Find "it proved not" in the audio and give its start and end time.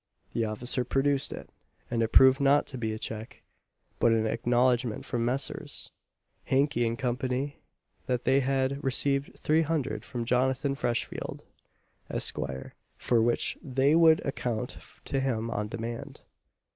2.01-2.65